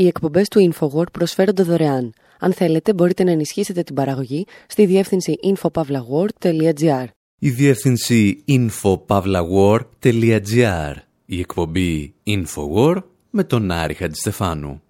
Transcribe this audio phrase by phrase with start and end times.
[0.00, 2.12] Οι εκπομπές του InfoWord προσφέρονται δωρεάν.
[2.38, 7.04] Αν θέλετε, μπορείτε να ενισχύσετε την παραγωγή στη διεύθυνση infopavlagor.gr.
[7.38, 10.94] Η διεύθυνση infopavlagor.gr.
[11.26, 14.82] Η εκπομπή InfoWord με τον Άρη Χατζηστεφάνου.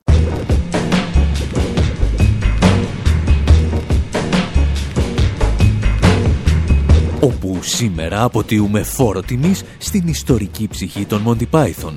[7.22, 11.94] όπου σήμερα αποτείουμε φόρο τιμής στην ιστορική ψυχή των Monty Python.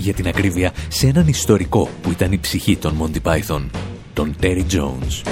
[0.00, 3.62] Για την ακρίβεια, σε έναν ιστορικό που ήταν η ψυχή των Monty Python,
[4.12, 5.22] τον Terry Jones.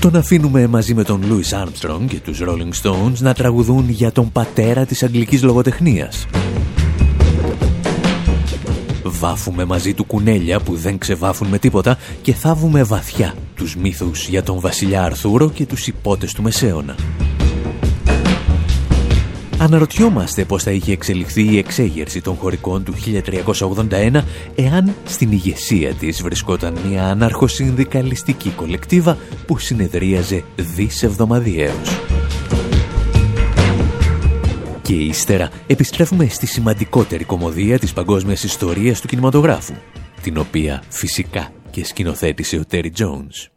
[0.00, 4.32] Τον αφήνουμε μαζί με τον Louis Armstrong και τους Rolling Stones να τραγουδούν για τον
[4.32, 6.26] πατέρα της αγγλικής λογοτεχνίας.
[9.02, 14.42] Βάφουμε μαζί του κουνέλια που δεν ξεβάφουν με τίποτα και θάβουμε βαθιά τους μύθους για
[14.42, 16.94] τον βασιλιά Αρθούρο και τους υπότες του Μεσαίωνα.
[19.60, 22.94] Αναρωτιόμαστε πώς θα είχε εξελιχθεί η εξέγερση των χωρικών του
[23.44, 24.22] 1381
[24.54, 32.00] εάν στην ηγεσία της βρισκόταν μια αναρχοσυνδικαλιστική κολεκτίβα που συνεδρίαζε δις εβδομαδιαίως.
[34.82, 39.74] Και ύστερα επιστρέφουμε στη σημαντικότερη κομμωδία της παγκόσμιας ιστορίας του κινηματογράφου,
[40.22, 43.48] την οποία φυσικά και σκηνοθέτησε ο Τέρι Τζόουνς.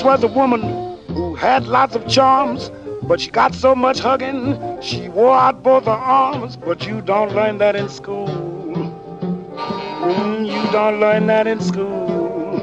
[0.00, 0.62] Venus was a woman
[1.08, 2.70] who had lots of charms
[3.02, 6.56] But she got so much hugging, she wore out both her arms.
[6.56, 8.28] But you don't learn that in school.
[9.88, 12.60] Mm, you don't learn that in school.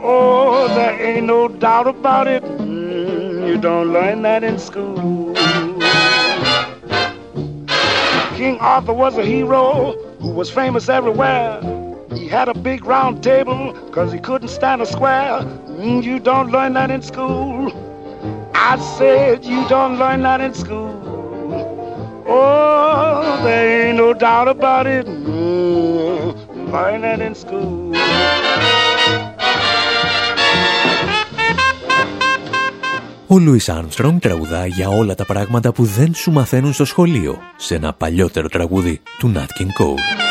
[0.00, 2.42] Oh, there ain't no doubt about it.
[2.42, 5.34] Mm, you don't learn that in school.
[8.36, 11.73] King Arthur was a hero who was famous everywhere.
[12.34, 15.34] He had a big round table because he couldn't stand a square.
[15.82, 17.70] Mm, you don't learn that in school.
[18.70, 20.94] I said you don't learn that in school.
[22.26, 25.06] Oh, there ain't no doubt about it.
[25.06, 27.94] Mm, learn that in school.
[33.26, 37.74] Ο Λούις Άρμστρονγκ τραγουδά για όλα τα πράγματα που δεν σου μαθαίνουν στο σχολείο σε
[37.74, 40.23] ένα παλιότερο τραγούδι του Nat King Cole.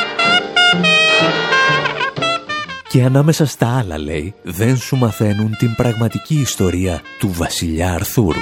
[2.93, 8.39] Και ανάμεσα στα άλλα, λέει, δεν σου μαθαίνουν την πραγματική ιστορία του βασιλιά Αρθούρου.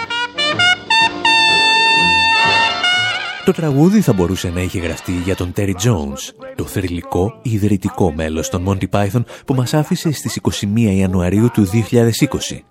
[3.46, 8.50] Το τραγούδι θα μπορούσε να είχε γραφτεί για τον Terry Jones, το θρηλυκό ιδρυτικό μέλος
[8.50, 12.64] των Monty Python που μας άφησε στις 21 Ιανουαρίου του 2020.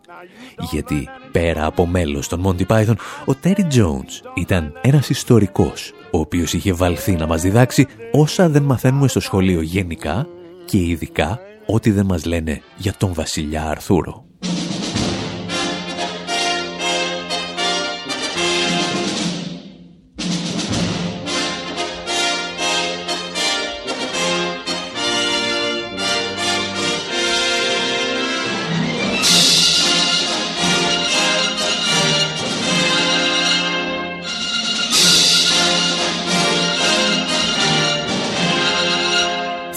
[0.71, 6.53] Γιατί πέρα από μέλος των Monty Python, ο Terry Jones ήταν ένας ιστορικός, ο οποίος
[6.53, 10.27] είχε βαλθεί να μας διδάξει όσα δεν μαθαίνουμε στο σχολείο γενικά
[10.65, 11.41] και ειδικά
[11.72, 14.30] ό,τι δεν μας λένε για τον βασιλιά Αρθούρο.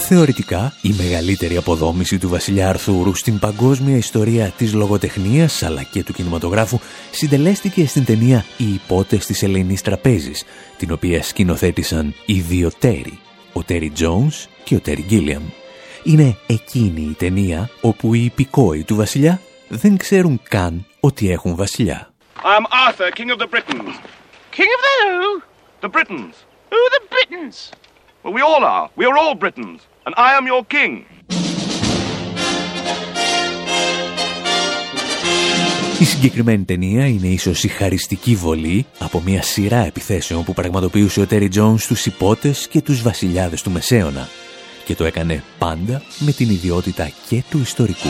[0.06, 6.12] Θεωρητικά, η μεγαλύτερη αποδόμηση του βασιλιά Αρθούρου στην παγκόσμια ιστορία της λογοτεχνίας αλλά και του
[6.12, 6.78] κινηματογράφου
[7.10, 10.44] συντελέστηκε στην ταινία «Οι υπότες της Ελεηνής Τραπέζης»,
[10.78, 13.18] την οποία σκηνοθέτησαν οι δύο Τέρι,
[13.52, 15.42] ο Τέρι Τζόουνς και ο Τέρι Γκίλιαμ.
[16.02, 22.12] Είναι εκείνη η ταινία όπου οι υπηκόοι του βασιλιά δεν ξέρουν καν ότι έχουν βασιλιά.
[22.36, 23.94] I'm Arthur, king of the Britons.
[24.56, 25.42] King of the who?
[25.80, 26.34] The Britons.
[26.72, 27.56] Who the Britons?
[28.22, 28.86] Well, we all are.
[28.98, 31.04] We are all Britons and I am your king.
[35.98, 41.26] Η συγκεκριμένη ταινία είναι ίσως η χαριστική βολή από μια σειρά επιθέσεων που πραγματοποιούσε ο
[41.26, 44.28] Τέρι Τζόνς στους υπότες και τους βασιλιάδες του Μεσαίωνα
[44.84, 48.08] και το έκανε πάντα με την ιδιότητα και του ιστορικού.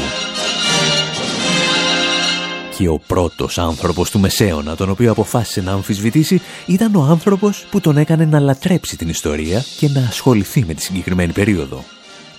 [2.76, 7.80] Και ο πρώτος άνθρωπος του Μεσαίωνα, τον οποίο αποφάσισε να αμφισβητήσει, ήταν ο άνθρωπος που
[7.80, 11.84] τον έκανε να λατρέψει την ιστορία και να ασχοληθεί με τη συγκεκριμένη περίοδο.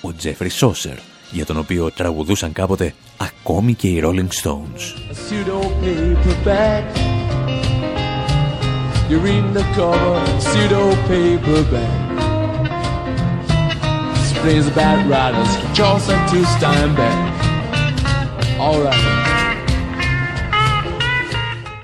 [0.02, 0.98] Ο Τζέφρι Σόσερ,
[1.32, 4.82] για τον οποίο τραγουδούσαν κάποτε ακόμη και οι Rolling Stones.
[18.58, 19.35] All right.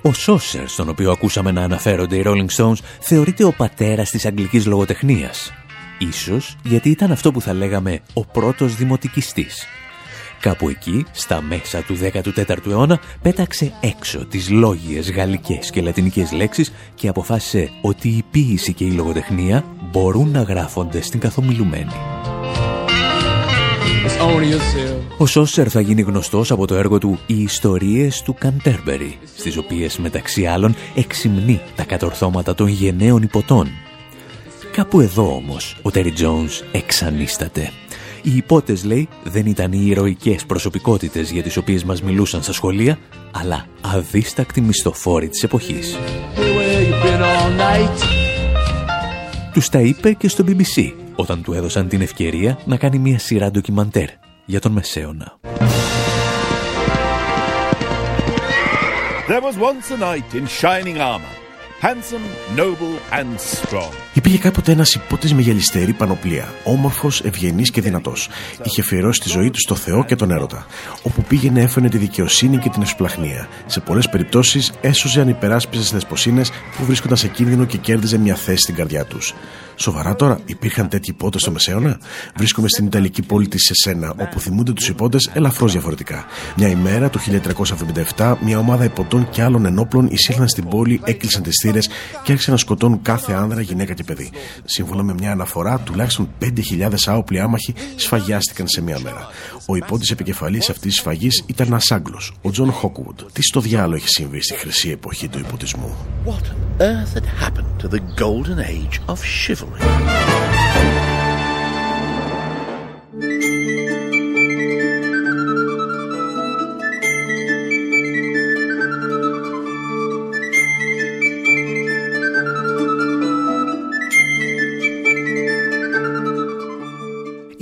[0.01, 4.65] Ο Σόσερς, στον οποίο ακούσαμε να αναφέρονται οι Rolling Stones, θεωρείται ο πατέρας της αγγλικής
[4.65, 5.53] λογοτεχνίας.
[5.99, 9.65] Ίσως γιατί ήταν αυτό που θα λέγαμε ο πρώτος δημοτικιστής.
[10.39, 16.73] Κάπου εκεί, στα μέσα του 14ου αιώνα, πέταξε έξω τις λόγιες γαλλικές και λατινικές λέξεις
[16.95, 22.20] και αποφάσισε ότι η ποίηση και η λογοτεχνία μπορούν να γράφονται στην καθομιλουμένη.
[25.17, 29.97] Ο Σόσερ θα γίνει γνωστός από το έργο του «Οι ιστορίες του Καντέρμπερι», στις οποίες
[29.97, 33.67] μεταξύ άλλων εξυμνεί τα κατορθώματα των γενναίων υποτών.
[34.71, 37.71] Κάπου εδώ όμως ο Τέρι Τζόνς εξανίσταται.
[38.21, 42.99] Οι υπότες, λέει, δεν ήταν οι ηρωικές προσωπικότητες για τις οποίες μας μιλούσαν στα σχολεία,
[43.31, 45.97] αλλά αδίστακτοι μισθοφόροι της εποχής.
[49.53, 53.51] Τους τα είπε και στο BBC, όταν του έδωσαν την ευκαιρία να κάνει μια σειρά
[53.51, 54.09] ντοκιμαντέρ
[54.45, 55.39] για τον Μεσαίωνα.
[59.27, 61.40] There was once a knight in shining armor
[61.81, 62.25] handsome,
[62.59, 63.91] noble and strong.
[64.13, 68.29] Υπήρχε κάποτε ένας υπότης με γελιστερή πανοπλία, όμορφος, ευγενής και δυνατός.
[68.63, 70.65] Είχε αφιερώσει τη ζωή του στο Θεό και τον έρωτα.
[71.03, 73.47] Όπου πήγαινε, έφερε τη δικαιοσύνη και την ευσπλαχνία.
[73.65, 76.41] Σε πολλές περιπτώσεις έσωζε ανυπεράσπιζε δεσποσίνε
[76.77, 79.33] που βρίσκονταν σε κίνδυνο και κέρδιζε μια θέση στην καρδιά τους.
[79.75, 81.99] Σοβαρά τώρα, υπήρχαν τέτοιοι ιππότες στο Μεσαίωνα;
[82.35, 86.25] Βρίσκομαι στην Ιταλική πόλη της Τσεζένα, όπου θυμούνται τους ιππότες ελαφρώς διαφορετικά.
[86.57, 87.19] Μια ημέρα, το
[88.17, 92.53] 1377, μια ομάδα ιπποτών και άλλων ενόπλων εισήλθαν στην πόλη, έκλεισαν τις θύρες και άρχισαν
[92.53, 94.31] να σκοτώνουν κάθε άνδρα, γυναίκα και παιδί.
[94.65, 99.27] Σύμφωνα με μια αναφορά, τουλάχιστον 5.000 άοπλοι άμαχοι σφαγιάστηκαν σε μια μέρα.
[99.65, 103.19] Ο ιππότης επικεφαλής αυτής της σφαγής ήταν ένας Άγγλος, ο Τζον Χόκγουντ.
[103.33, 105.95] Τι στο διάολο έχει συμβεί στη χρυσή εποχή του ιπποτισμού;
[106.25, 110.50] What on earth had happened to the golden age of chivalry?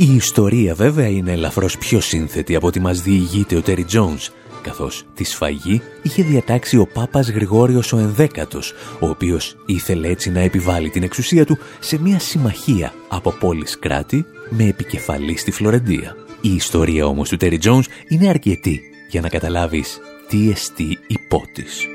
[0.01, 4.31] Η ιστορία βέβαια είναι ελαφρώς πιο σύνθετη από ό,τι μας διηγείται ο Τέρι Τζόνς
[4.61, 10.39] καθώς τη σφαγή είχε διατάξει ο Πάπας Γρηγόριος ο Ενδέκατος, ο οποίος ήθελε έτσι να
[10.39, 16.15] επιβάλλει την εξουσία του σε μια συμμαχία από πόλεις κράτη με επικεφαλή στη Φλωρεντία.
[16.41, 21.87] Η ιστορία όμως του Τέρι Τζόνς είναι αρκετή για να καταλάβεις τι εστί υπότης.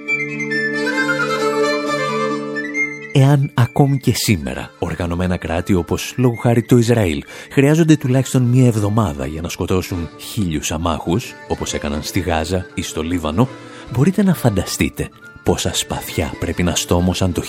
[3.16, 9.26] Εάν ακόμη και σήμερα οργανωμένα κράτη όπως λόγω χάρη το Ισραήλ χρειάζονται τουλάχιστον μία εβδομάδα
[9.26, 13.48] για να σκοτώσουν χίλιους αμάχους όπως έκαναν στη Γάζα ή στο Λίβανο
[13.92, 15.08] μπορείτε να φανταστείτε
[15.42, 17.42] πόσα σπαθιά πρέπει να στόμωσαν το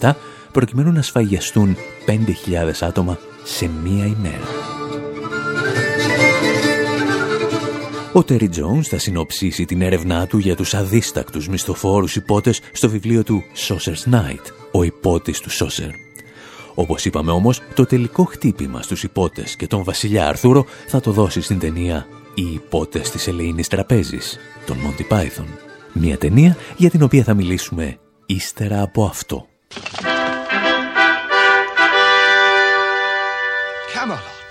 [0.00, 0.12] 1377
[0.52, 2.16] προκειμένου να σφαγιαστούν 5.000
[2.80, 4.46] άτομα σε μία ημέρα.
[8.14, 13.22] Ο Τέρι Τζόνς θα συνοψίσει την έρευνά του για τους αδίστακτους μισθοφόρους υπότες στο βιβλίο
[13.22, 15.90] του «Saucer's Night», ο υπότης του Σόσερ.
[16.74, 21.40] Όπως είπαμε όμως, το τελικό χτύπημα στους υπότες και τον βασιλιά Αρθούρο θα το δώσει
[21.40, 25.46] στην ταινία «Οι υπότες της Ελεήνης Τραπέζης», τον Monty Python.
[25.92, 29.46] Μια ταινία για την οποία θα μιλήσουμε ύστερα από αυτό.
[33.94, 34.50] Camelot!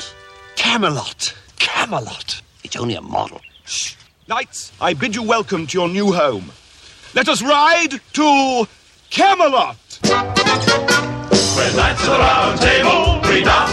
[0.61, 1.21] Camelot!
[1.65, 2.29] Camelot!
[2.63, 3.50] It's only a model.
[3.71, 3.95] Shh.
[4.27, 6.51] Knights, I bid you welcome to your new home.
[7.15, 8.67] Let us ride to
[9.09, 9.77] Camelot.
[10.03, 13.21] We're knights of the round table.
[13.29, 13.70] We dance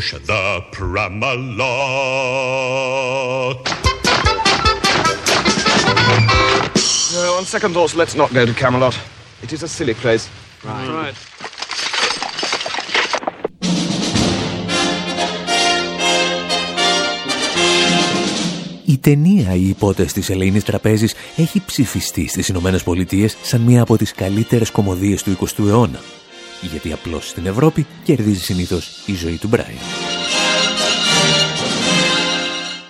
[0.00, 0.44] push the
[0.76, 1.58] Pramalot.
[7.14, 8.96] No, on second thoughts, let's not go to Camelot.
[9.42, 10.24] It is a silly place.
[10.64, 10.88] Right.
[11.02, 11.14] Right.
[18.84, 23.96] Η ταινία «Οι υπότες της Ελεηνής Τραπέζης» έχει ψηφιστεί στις Ηνωμένες Πολιτείες σαν μία από
[23.96, 26.00] τις καλύτερες κομμωδίες του 20ου αιώνα.
[26.60, 29.78] Γιατί απλώς στην Ευρώπη κερδίζει συνήθως η ζωή του Μπράιν.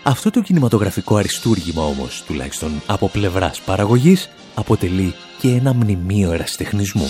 [0.03, 7.09] Αυτό το κινηματογραφικό αριστούργημα όμως, τουλάχιστον από πλευράς παραγωγής, αποτελεί και ένα μνημείο εραστεχνισμού.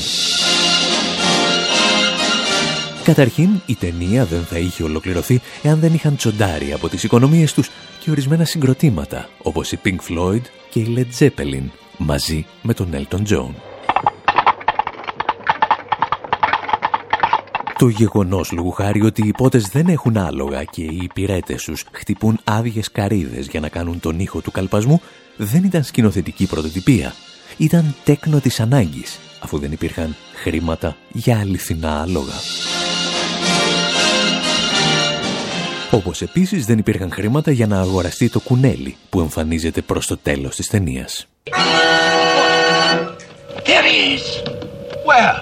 [3.04, 7.70] Καταρχήν, η ταινία δεν θα είχε ολοκληρωθεί εάν δεν είχαν τσοντάρει από τις οικονομίες τους
[8.00, 11.64] και ορισμένα συγκροτήματα, όπως η Pink Floyd και η Led Zeppelin,
[11.96, 13.69] μαζί με τον Elton John.
[17.80, 22.40] Το γεγονός λόγου χάρη ότι οι υπότες δεν έχουν άλογα και οι υπηρέτες τους χτυπούν
[22.44, 25.00] άδειες καρύδες για να κάνουν τον ήχο του καλπασμού
[25.36, 27.14] δεν ήταν σκηνοθετική πρωτοτυπία.
[27.56, 32.34] Ήταν τέκνο της ανάγκης, αφού δεν υπήρχαν χρήματα για αληθινά άλογα.
[35.90, 40.56] Όπως επίσης δεν υπήρχαν χρήματα για να αγοραστεί το κουνέλι που εμφανίζεται προς το τέλος
[40.56, 41.28] της ταινίας.
[43.66, 44.24] There he is.
[45.08, 45.36] Where?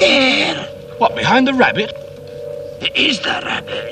[0.00, 0.71] There.
[1.02, 1.90] What, behind the rabbit?
[2.86, 3.86] It is the rabbit.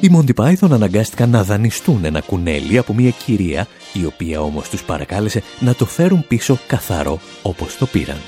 [0.00, 4.82] Οι Monty Python αναγκάστηκαν να δανειστούν ένα κουνέλι από μια κυρία, η οποία όμως τους
[4.82, 8.18] παρακάλεσε να το φέρουν πίσω καθαρό όπως το πήραν.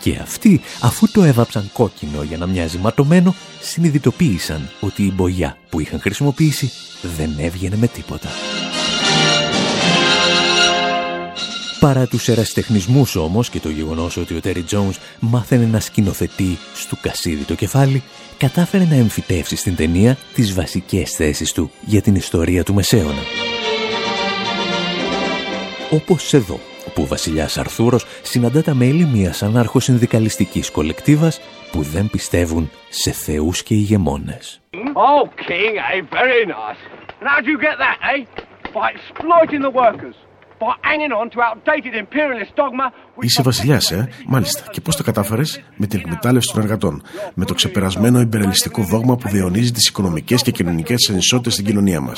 [0.00, 5.80] Και αυτοί, αφού το έβαψαν κόκκινο για να μοιάζει ματωμένο, συνειδητοποίησαν ότι η μπογιά που
[5.80, 6.70] είχαν χρησιμοποιήσει
[7.16, 8.28] δεν έβγαινε με τίποτα.
[11.84, 16.96] Παρά τους εραστεχνισμούς όμως και το γεγονός ότι ο Τέρι Τζόνς μάθαινε να σκηνοθετεί στο
[17.00, 18.02] κασίδι το κεφάλι,
[18.38, 23.22] κατάφερε να εμφυτεύσει στην ταινία τις βασικές θέσεις του για την ιστορία του Μεσαίωνα.
[25.90, 31.40] Όπως εδώ, όπου ο βασιλιάς Αρθούρος συναντά τα μέλη μιας ανάρχοσυνδικαλιστικής κολεκτίβας
[31.72, 34.60] που δεν πιστεύουν σε θεούς και ηγεμόνες.
[34.72, 36.02] Oh, King, eh?
[36.20, 36.80] Very nice.
[37.20, 38.20] And how'd you get that, eh?
[38.72, 40.23] By exploiting the workers.
[40.60, 44.08] By hanging on to outdated imperialist dogma Είσαι βασιλιά, ε!
[44.26, 44.62] Μάλιστα.
[44.70, 45.42] Και πώ τα κατάφερε?
[45.76, 47.02] Με την εκμετάλλευση των εργατών.
[47.34, 52.12] Με το ξεπερασμένο υπερελιστικό δόγμα που διονύζει τι οικονομικέ και κοινωνικέ ανισότητε στην κοινωνία μα.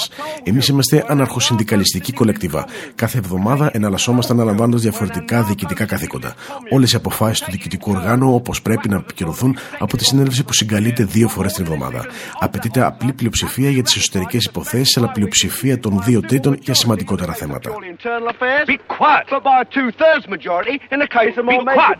[0.44, 2.66] Εμεί είμαστε αναρχοσυνδικαλιστική κολεκτίβα.
[2.94, 6.34] Κάθε εβδομάδα εναλλασσόμαστε αναλαμβάνοντα διαφορετικά διοικητικά καθήκοντα.
[6.70, 11.04] Όλε οι αποφάσει του διοικητικού οργάνου όπω πρέπει να επικυρωθούν από τη συνέλευση που συγκαλείται
[11.04, 12.06] δύο φορέ την εβδομάδα.
[12.40, 17.70] Απαιτείται απλή πλειοψηφία για τι εσωτερικέ υποθέσει, αλλά πλειοψηφία των δύο τρίτων για σημαντικότερα θέματα.
[20.90, 20.94] Internal affairs.
[20.94, 20.94] Be quiet.
[20.94, 21.98] But by a two-thirds majority in the case of Be quiet.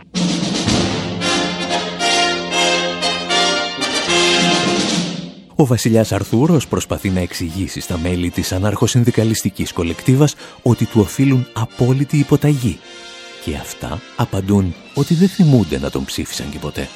[5.59, 12.17] Ο βασιλιάς Αρθούρος προσπαθεί να εξηγήσει στα μέλη της αναρχοσυνδικαλιστικής κολεκτίβας ότι του οφείλουν απόλυτη
[12.17, 12.79] υποταγή.
[13.45, 16.87] Και αυτά απαντούν ότι δεν θυμούνται να τον ψήφισαν και ποτέ.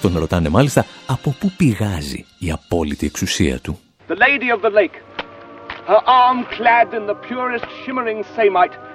[0.00, 3.78] Τον ρωτάνε μάλιστα από πού πηγάζει η απόλυτη εξουσία του.
[4.08, 4.96] The lady of the lake,
[5.86, 8.91] her arm clad in the purest shimmering samite, held aloft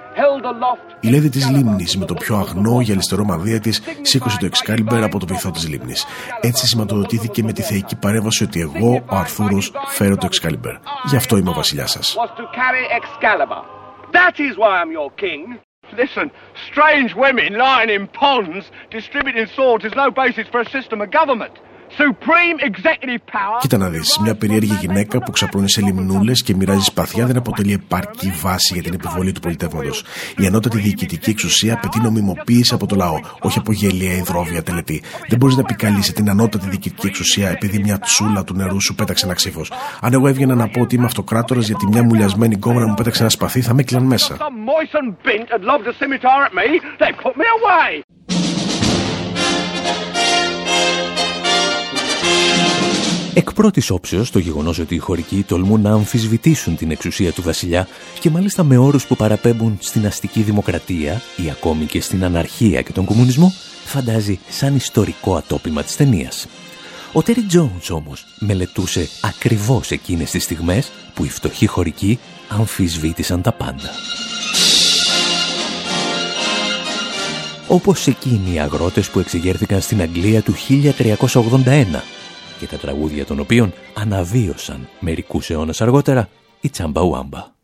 [1.00, 5.18] Η λέδη της λίμνης με το πιο αγνό γυαλιστερό μανδύα της σήκωσε το Excalibur από
[5.18, 6.06] το βυθό της λίμνης.
[6.40, 10.78] Έτσι σηματοδοτήθηκε με τη θεϊκή παρέμβαση ότι εγώ, ο Αρθούρος, φέρω το Excalibur.
[11.04, 12.16] Γι' αυτό είμαι ο βασιλιάς σας.
[12.16, 13.62] was to carry Excalibur.
[14.12, 15.42] That is why I'm your king.
[16.02, 16.26] Listen,
[16.70, 21.54] strange women lying in ponds distributing swords is no basis for a system of government.
[21.96, 23.58] Supreme executive power.
[23.60, 27.72] Κοίτα να δεις, μια περίεργη γυναίκα που ξαπλώνει σε λιμνούλες και μοιράζει σπαθιά δεν αποτελεί
[27.72, 30.04] επαρκή βάση για την επιβολή του πολιτεύματος.
[30.36, 35.02] Η ανώτατη διοικητική εξουσία απαιτεί νομιμοποίηση από το λαό, όχι από γελία υδρόβια τελετή.
[35.28, 39.24] Δεν μπορείς να επικαλείσαι την ανώτατη διοικητική εξουσία επειδή μια τσούλα του νερού σου πέταξε
[39.24, 39.72] ένα ξύφος.
[40.00, 43.30] Αν εγώ έβγαινα να πω ότι είμαι αυτοκράτορας γιατί μια μουλιασμένη γκόμενα μου πέταξε ένα
[43.30, 44.36] σπαθί, θα με κλαν μέσα.
[53.38, 57.88] Εκ πρώτης όψεως το γεγονός ότι οι χωρικοί τολμούν να αμφισβητήσουν την εξουσία του βασιλιά
[58.20, 62.92] και μάλιστα με όρους που παραπέμπουν στην αστική δημοκρατία ή ακόμη και στην αναρχία και
[62.92, 63.52] τον κομμουνισμό
[63.84, 66.46] φαντάζει σαν ιστορικό ατόπιμα της ταινίας.
[67.12, 72.18] Ο Τέρι Τζόουνς όμως μελετούσε ακριβώς εκείνες τις στιγμές που οι φτωχοί χωρικοί
[72.48, 73.90] αμφισβήτησαν τα πάντα.
[77.68, 82.17] Όπως εκείνοι οι αγρότες που εξεγέρθηκαν στην Αγγλία του 1381
[82.58, 86.28] και τα τραγούδια των οποίων αναβίωσαν μερικούς αιώνες αργότερα
[86.60, 87.56] η Τσαμπαουάμπα.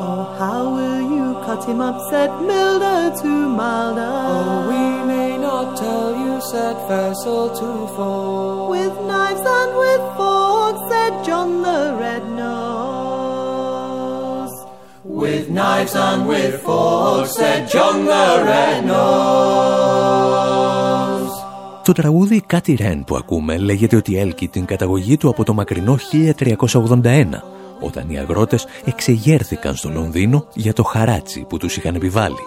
[0.00, 4.14] Oh, how will you cut him up, said Milder to Milder.
[4.32, 4.82] Oh, we
[5.12, 8.70] may not tell you, said Faisal to fall.
[8.74, 13.58] With knives and with forks, said John the Red Nose.
[15.22, 20.77] With knives and with forks, said John the Red Nose.
[21.88, 25.98] Το τραγούδι «Κάτι Ρεν» που ακούμε λέγεται ότι έλκει την καταγωγή του από το μακρινό
[26.12, 27.26] 1381
[27.80, 32.44] όταν οι αγρότες εξεγέρθηκαν στο Λονδίνο για το χαράτσι που τους είχαν επιβάλει,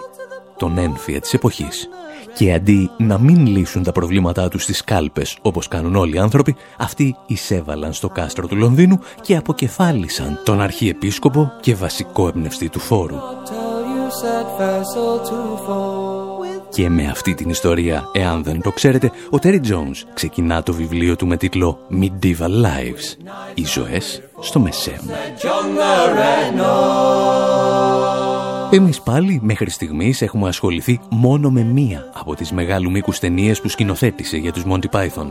[0.56, 1.88] τον ένφια της εποχής.
[2.34, 6.56] Και αντί να μην λύσουν τα προβλήματά τους στις κάλπες όπως κάνουν όλοι οι άνθρωποι,
[6.78, 13.16] αυτοί εισέβαλαν στο κάστρο του Λονδίνου και αποκεφάλισαν τον αρχιεπίσκοπο και βασικό εμπνευστή του φόρου.
[16.72, 21.16] Και με αυτή την ιστορία, εάν δεν το ξέρετε, ο Terry Jones ξεκινά το βιβλίο
[21.16, 23.16] του με τίτλο Medieval Lives,
[23.54, 25.14] οι ζωές στο Μεσαίωνα.
[28.70, 33.68] Εμείς πάλι μέχρι στιγμής έχουμε ασχοληθεί μόνο με μία από τις μεγάλου μήκους ταινίες που
[33.68, 35.28] σκηνοθέτησε για τους Monty Python.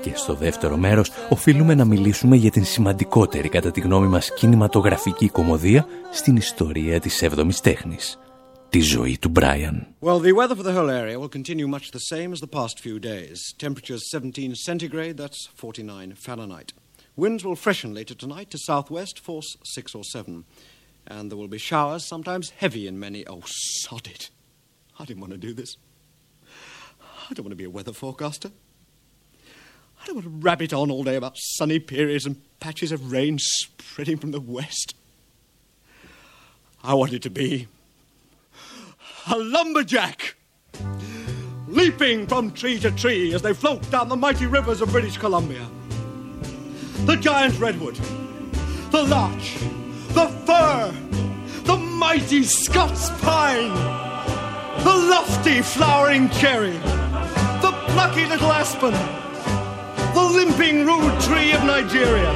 [0.00, 5.28] Και στο δεύτερο μέρος οφείλουμε να μιλήσουμε για την σημαντικότερη κατά τη γνώμη μας κινηματογραφική
[5.28, 8.18] κομμωδία στην ιστορία της 7ης τέχνης.
[8.69, 9.87] Τη ζωή του Μπράιαν.
[10.01, 12.79] Well, the weather for the whole area will continue much the same as the past
[12.79, 13.53] few days.
[13.57, 16.73] Temperatures 17 centigrade, that's 49 Fahrenheit.
[17.15, 20.45] Winds will freshen later tonight to southwest, force 6 or 7.
[21.05, 23.25] And there will be showers, sometimes heavy in many.
[23.27, 24.31] Oh, sod it.
[24.99, 25.77] I didn't want to do this.
[27.29, 28.51] I don't want to be a weather forecaster.
[30.01, 33.37] I don't want to rabbit on all day about sunny periods and patches of rain
[33.39, 34.95] spreading from the west.
[36.83, 37.67] I want it to be
[39.30, 40.36] a lumberjack,
[41.66, 45.66] leaping from tree to tree as they float down the mighty rivers of British Columbia.
[47.04, 47.96] The giant redwood,
[48.90, 49.58] the larch,
[50.14, 50.94] the fir,
[51.64, 53.74] the mighty Scots pine,
[54.82, 56.78] the lofty flowering cherry,
[57.60, 58.92] the plucky little aspen,
[60.14, 62.32] the limping rude tree of Nigeria,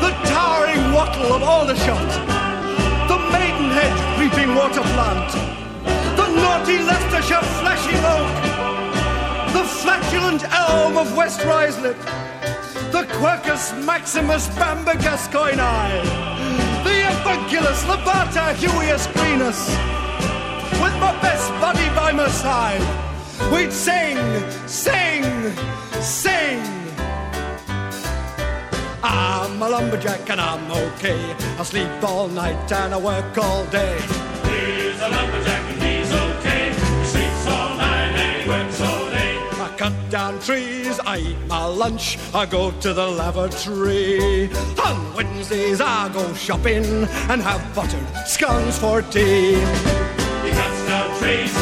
[0.00, 2.10] the towering wattle of Aldershot,
[3.08, 5.63] the maidenhead creeping water plant,
[6.44, 8.34] naughty Leicestershire flashing oak,
[9.56, 11.98] the flatulent elm of West Rislip,
[12.92, 15.88] the Quercus maximus bamba gascoini,
[16.86, 19.60] the Evangelus labata huius greenus,
[20.82, 22.84] with my best buddy by my side,
[23.50, 24.18] we'd sing,
[24.66, 25.24] sing,
[26.02, 26.60] sing.
[29.02, 31.22] I'm a lumberjack and I'm okay.
[31.58, 33.96] I sleep all night and I work all day.
[34.48, 35.63] He's a lumberjack
[40.14, 44.48] down trees, I eat my lunch, I go to the lavatory.
[44.86, 46.84] On Wednesdays I go shopping
[47.30, 49.54] and have buttered scones for tea.
[50.44, 51.52] He cuts down trees,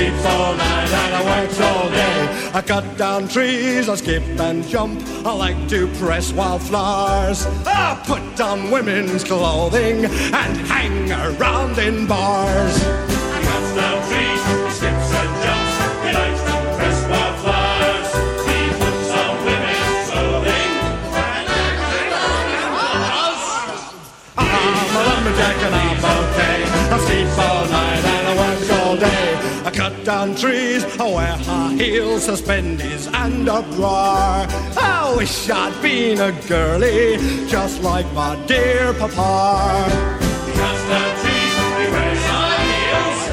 [0.00, 2.50] I sleep all night and I work all day.
[2.54, 5.02] I cut down trees, I skip and jump.
[5.26, 7.44] I like to press wildflowers.
[7.66, 12.76] I put on women's clothing and hang around in bars.
[12.78, 14.39] He cuts down trees,
[30.04, 34.46] Down trees, trees where high heels suspend and and uproar.
[34.78, 39.84] I wish I'd been a girlie, just like my dear papa.
[40.46, 40.82] Because
[41.22, 41.54] trees,
[42.16, 43.30] high heels.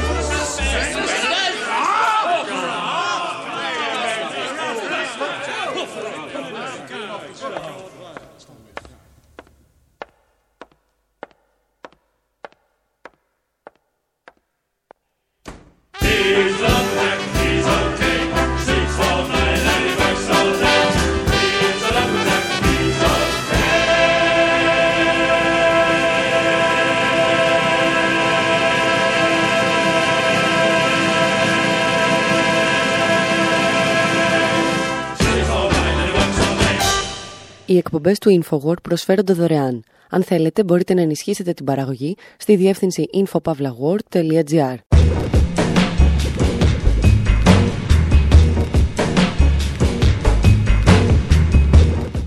[38.08, 39.84] Οι εκπομπές του InfoWord προσφέρονται δωρεάν.
[40.10, 44.76] Αν θέλετε, μπορείτε να ενισχύσετε την παραγωγή στη διεύθυνση infopavlagor.gr.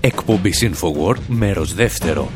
[0.01, 2.31] Εκπομπή Infowar, μέρος δεύτερο.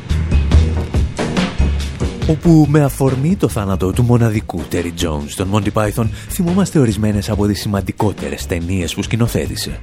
[2.28, 7.46] Όπου με αφορμή το θάνατο του μοναδικού Terry Jones των Monty Python θυμόμαστε ορισμένες από
[7.46, 9.80] τις σημαντικότερες ταινίες που σκηνοθέτησε.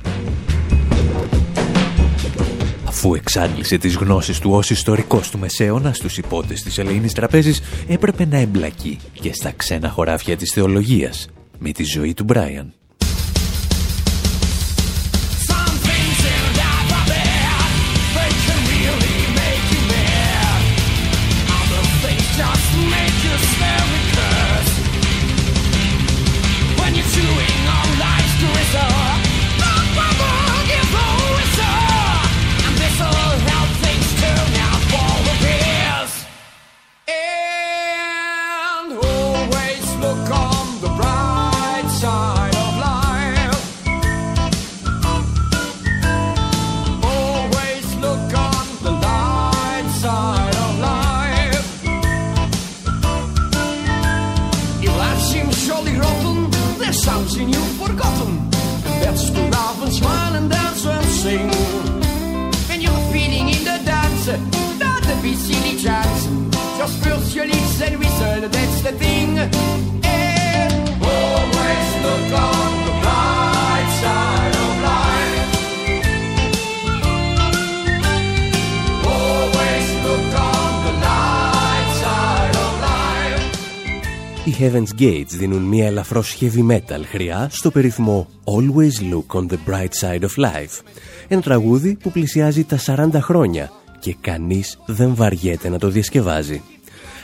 [2.94, 8.26] Αφού εξάντλησε τις γνώσεις του ως ιστορικός του Μεσαίωνα στους υπότες της Ελεήνης Τραπέζης, έπρεπε
[8.26, 11.28] να εμπλακεί και στα ξένα χωράφια της θεολογίας,
[11.60, 12.74] με τη ζωή του Μπράιαν.
[85.04, 90.22] Gates δίνουν μια ελαφρώς heavy metal χρειά στο περίφημο Always Look on the Bright Side
[90.22, 90.82] of Life.
[91.28, 96.62] Ένα τραγούδι που πλησιάζει τα 40 χρόνια και κανείς δεν βαριέται να το διασκευάζει.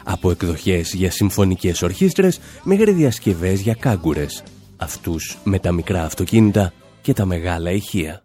[0.03, 4.43] Από εκδοχές για συμφωνικές ορχήστρες μέχρι διασκευές για κάγκουρες.
[4.77, 8.23] Αυτούς με τα μικρά αυτοκίνητα και τα μεγάλα ηχεία.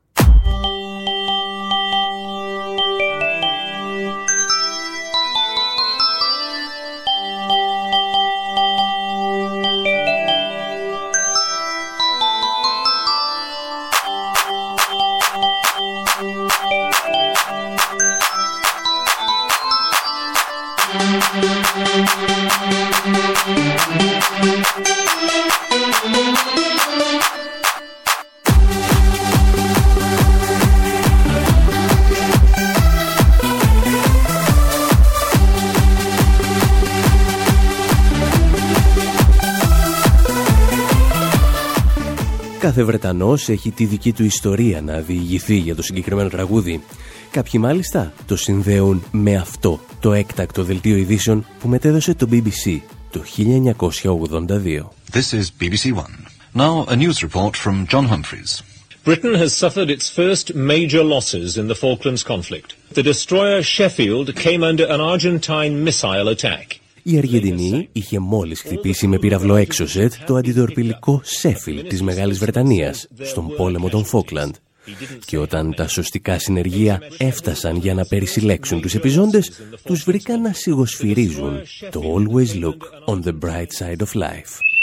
[42.75, 46.83] Κάθε Βρετανός έχει τη δική του ιστορία να διηγηθεί για το συγκεκριμένο τραγούδι.
[47.31, 53.23] Κάποιοι μάλιστα το συνδέουν με αυτό το έκτακτο δελτίο ειδήσεων που μετέδωσε το BBC το
[53.37, 54.89] 1982.
[55.13, 56.15] This is BBC One.
[56.55, 58.63] Now a news report from John Humphreys.
[59.05, 62.75] Britain has suffered its first major losses in the Falklands conflict.
[62.99, 66.74] The destroyer Sheffield came under an Argentine missile attack.
[67.07, 73.55] Η Αργεντινή είχε μόλις χτυπήσει με πύραυλο έξωσετ το αντιτορπιλικό Σέφιλ της Μεγάλης Βρετανίας στον
[73.57, 74.55] πόλεμο των Φόκλαντ.
[75.25, 79.51] Και όταν τα σωστικά συνεργεία έφτασαν για να περισυλλέξουν τους επιζώντες,
[79.85, 84.74] τους βρήκαν να σιγοσφυρίζουν το «Always look on the bright side of life».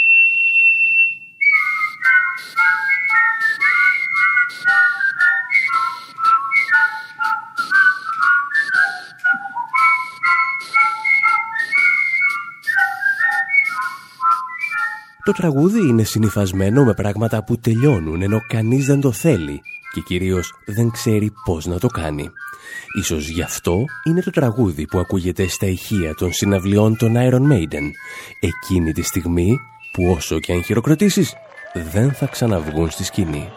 [15.32, 19.60] Το τραγούδι είναι συνυφασμένο με πράγματα που τελειώνουν ενώ κανείς δεν το θέλει
[19.92, 22.30] και κυρίως δεν ξέρει πώς να το κάνει.
[22.98, 27.90] Ίσως γι' αυτό είναι το τραγούδι που ακούγεται στα ηχεία των συναυλιών των Iron Maiden
[28.40, 29.58] εκείνη τη στιγμή
[29.92, 31.34] που όσο και αν χειροκροτήσεις
[31.92, 33.48] δεν θα ξαναβγούν στη σκηνή.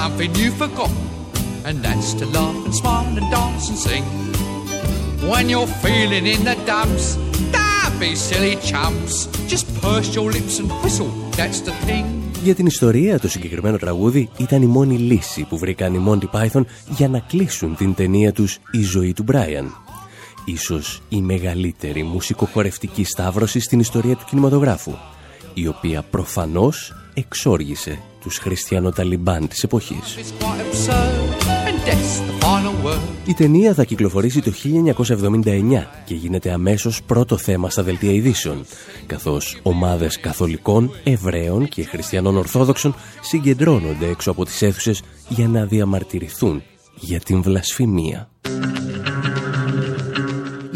[0.00, 1.02] Something you've forgotten,
[1.66, 4.04] and that's to laugh and smile and dance and sing.
[5.30, 7.06] When you're feeling in the dumps,
[7.56, 9.14] don't be silly chumps.
[9.52, 12.06] Just purse your lips and whistle, that's the thing.
[12.42, 16.64] Για την ιστορία, το συγκεκριμένο τραγούδι ήταν η μόνη λύση που βρήκαν οι Monty Python
[16.96, 19.74] για να κλείσουν την ταινία τους «Η ζωή του Μπράιαν».
[20.44, 24.94] Ίσως η μεγαλύτερη μουσικοχορευτική σταύρωση στην ιστορία του κινηματογράφου,
[25.54, 30.16] η οποία προφανώς εξόργησε τους χριστιανοταλιμπάν της εποχής.
[30.18, 33.00] It's quite absurd, and death's the final word.
[33.26, 38.64] Η ταινία θα κυκλοφορήσει το 1979 και γίνεται αμέσως πρώτο θέμα στα δελτία ειδήσεων,
[39.06, 46.62] καθώς ομάδες καθολικών, Εβραίων και χριστιανών Ορθόδοξων συγκεντρώνονται έξω από τις αίθουσες για να διαμαρτυρηθούν
[46.94, 48.28] για την βλασφημία.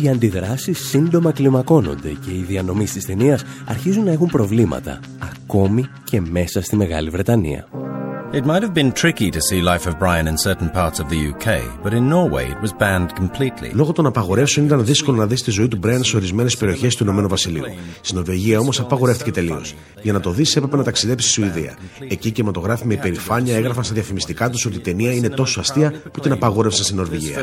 [0.05, 6.21] Οι αντιδράσεις σύντομα κλιμακώνονται και οι διανομής της ταινίας αρχίζουν να έχουν προβλήματα, ακόμη και
[6.21, 7.69] μέσα στη Μεγάλη Βρετανία.
[8.41, 11.21] It might have been tricky to see Life of Brian in certain parts of the
[11.31, 11.47] UK,
[11.85, 13.71] but in Norway it was banned completely.
[13.75, 17.03] Λόγω των απαγορεύσεων ήταν δύσκολο να δεις τη ζωή του Μπρέαν σε ορισμένες περιοχές του
[17.05, 17.65] Ηνωμένου Βασιλείου.
[18.01, 19.75] Στην Νορβηγία όμως απαγορεύτηκε τελείως.
[20.03, 21.77] Για να το δεις έπρεπε να ταξιδέψεις στη Σουηδία.
[22.09, 22.51] Εκεί και με
[22.89, 26.97] υπερηφάνεια έγραφαν στα διαφημιστικά τους ότι η ταινία είναι τόσο αστεία που την απαγόρευσαν στην
[26.97, 27.39] This Νορβηγία.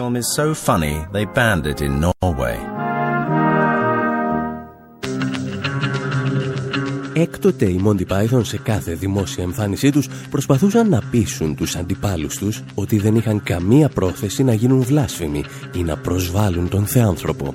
[7.21, 12.63] Έκτοτε οι Monty Python σε κάθε δημόσια εμφάνισή τους προσπαθούσαν να πείσουν τους αντιπάλους τους
[12.75, 15.43] ότι δεν είχαν καμία πρόθεση να γίνουν βλάσφημοι
[15.75, 17.53] ή να προσβάλλουν τον θεάνθρωπο.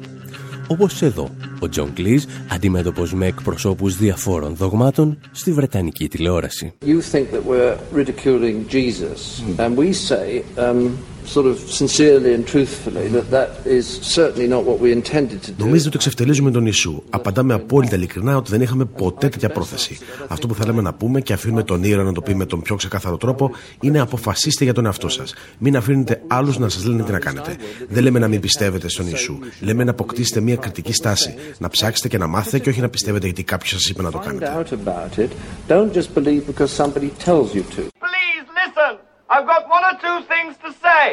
[0.68, 6.72] Όπως εδώ, ο Τζον Κλίζ αντιμέτωπος με εκπροσώπους διαφόρων δογμάτων στη Βρετανική τηλεόραση.
[6.84, 10.90] You think that we're ridiculing Jesus, and we say, um,
[11.34, 13.86] sort of sincerely and truthfully, that that is
[14.16, 15.64] certainly not what we intended to do.
[15.64, 17.02] Νομίζετε ότι εξευτελίζουμε τον Ιησού.
[17.10, 19.98] Απαντάμε απόλυτα ειλικρινά ότι δεν είχαμε ποτέ τέτοια πρόθεση.
[20.28, 22.76] Αυτό που θέλαμε να πούμε και αφήνουμε τον ήρωα να το πει με τον πιο
[22.76, 25.34] ξεκάθαρο τρόπο είναι αποφασίστε για τον εαυτό σας.
[25.58, 27.56] Μην αφήνετε άλλους να σας λένε τι να κάνετε.
[27.88, 29.38] Δεν λέμε να μην πιστεύετε στον Ιησού.
[29.60, 31.34] Λέμε να αποκτήσετε μια κριτική στάση.
[31.58, 34.18] Να ψάξετε και να μάθετε και όχι να πιστεύετε γιατί κάποιος σας είπε να το
[34.22, 34.52] Find κάνετε.
[34.58, 35.28] out about it.
[35.68, 37.82] Don't just believe because somebody tells you to.
[38.06, 38.92] Please listen.
[39.34, 41.04] I've got one or two things to say.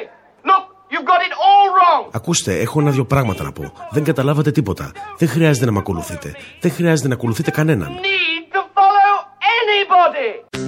[0.49, 2.09] Look, you've got it all wrong.
[2.11, 3.73] Ακούστε, έχω ένα-δυο πράγματα να πω.
[3.91, 4.91] Δεν καταλάβατε τίποτα.
[5.17, 6.35] Δεν χρειάζεται να με ακολουθείτε.
[6.61, 7.89] Δεν χρειάζεται να ακολουθείτε κανέναν.
[7.89, 9.15] Need to follow
[9.59, 10.59] anybody.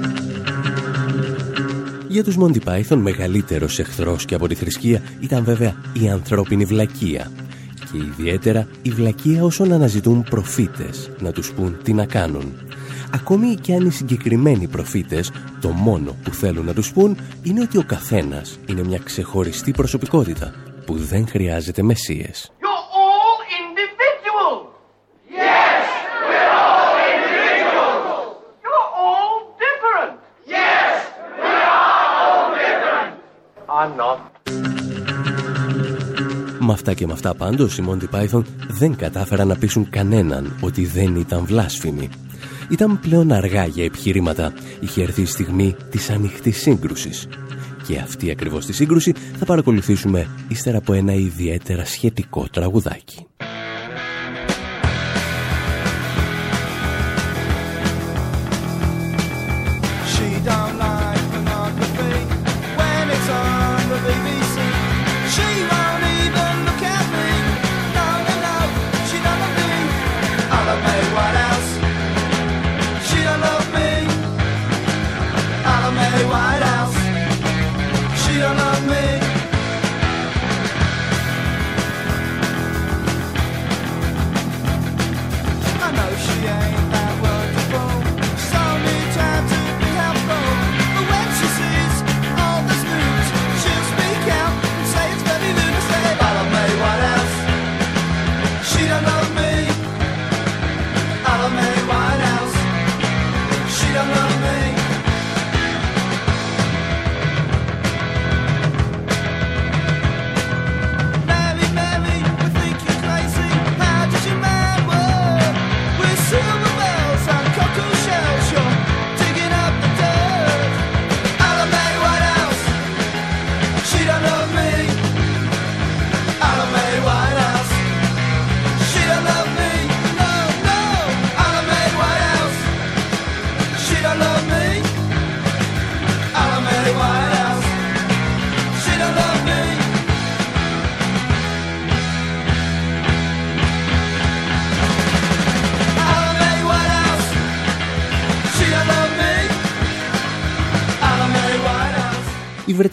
[2.08, 7.32] Για τους Monty Python μεγαλύτερος εχθρός και από τη θρησκεία ήταν βέβαια η ανθρώπινη βλακεία.
[7.92, 12.60] Και ιδιαίτερα η βλακεία όσων αναζητούν προφήτες να τους πούν τι να κάνουν.
[13.16, 17.78] Ακόμη και αν οι συγκεκριμένοι προφήτες το μόνο που θέλουν να τους πούν είναι ότι
[17.78, 20.54] ο καθένας είναι μια ξεχωριστή προσωπικότητα
[20.86, 22.52] που δεν χρειάζεται μεσίες.
[22.62, 24.64] You're all individuals.
[25.42, 25.86] Yes,
[26.30, 28.04] we're all individuals.
[28.66, 29.34] You're all
[29.66, 30.14] different.
[30.56, 30.94] Yes,
[31.42, 33.12] we are all different.
[33.80, 34.20] I'm not.
[36.60, 40.86] Με αυτά και με αυτά πάντως οι Monty Python δεν κατάφεραν να πείσουν κανέναν ότι
[40.86, 42.10] δεν ήταν βλάσφημοι.
[42.70, 44.54] Ήταν πλέον αργά για επιχειρήματα.
[44.80, 47.28] Είχε έρθει η στιγμή της ανοιχτής σύγκρουσης.
[47.88, 53.26] Και αυτή ακριβώς τη σύγκρουση θα παρακολουθήσουμε ύστερα από ένα ιδιαίτερα σχετικό τραγουδάκι.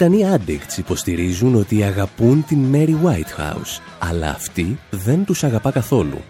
[0.03, 6.21] Βρετανοί Addicts υποστηρίζουν ότι αγαπούν την Mary Whitehouse, αλλά αυτή δεν τους αγαπά καθόλου.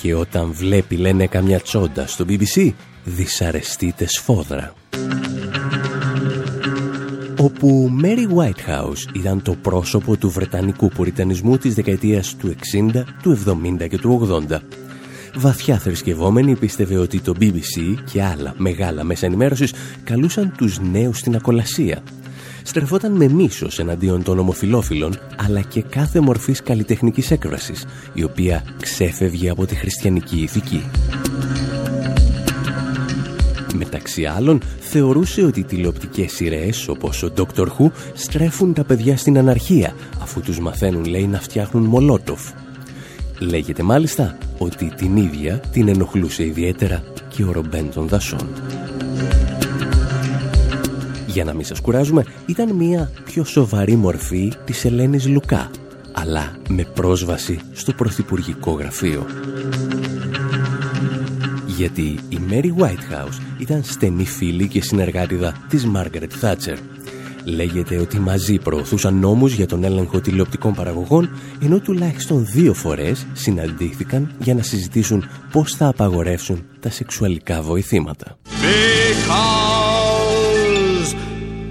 [0.00, 2.72] Και όταν βλέπει, λένε, καμιά τσόντα στο BBC,
[3.04, 4.74] δυσαρεστείται σφόδρα.
[7.38, 13.38] Όπου Mary Whitehouse ήταν το πρόσωπο του βρετανικού πουριτανισμού της δεκαετίας του 60, του
[13.80, 14.58] 70 και του 80.
[15.36, 21.34] Βαθιά θρησκευόμενη πίστευε ότι το BBC και άλλα μεγάλα μέσα ενημέρωσης καλούσαν τους νέους στην
[21.34, 22.02] ακολασία.
[22.66, 29.50] Στρεφόταν με μίσος εναντίον των ομοφιλόφιλων, αλλά και κάθε μορφής καλλιτεχνικής έκφρασης, η οποία ξέφευγε
[29.50, 30.82] από τη χριστιανική ηθική.
[33.74, 37.66] Μεταξύ άλλων, θεωρούσε ότι οι τηλεοπτικές σειρές όπως ο Dr.
[37.78, 42.40] Who στρέφουν τα παιδιά στην αναρχία, αφού τους μαθαίνουν, λέει, να φτιάχνουν μολότοφ.
[43.38, 48.48] Λέγεται μάλιστα ότι την ίδια την ενοχλούσε ιδιαίτερα και ο Ρομπέν των Δασών.
[51.36, 55.70] Για να μην σας κουράζουμε, ήταν μια πιο σοβαρή μορφή της Ελένης Λουκά,
[56.12, 59.26] αλλά με πρόσβαση στο πρωθυπουργικό γραφείο.
[61.66, 66.78] Γιατί η Mary Whitehouse ήταν στενή φίλη και συνεργάτιδα της Μάργαρετ Θάτσερ.
[67.44, 71.30] Λέγεται ότι μαζί προωθούσαν νόμους για τον έλεγχο τηλεοπτικών παραγωγών,
[71.62, 78.38] ενώ τουλάχιστον δύο φορές συναντήθηκαν για να συζητήσουν πώς θα απαγορεύσουν τα σεξουαλικά βοηθήματα.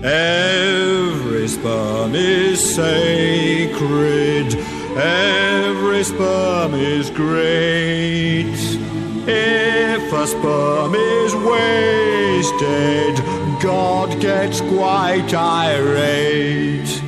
[0.06, 4.54] Every sperm is sacred.
[4.96, 8.54] Every sperm is great.
[9.28, 13.16] If a sperm is wasted,
[13.64, 17.05] God gets quite irate.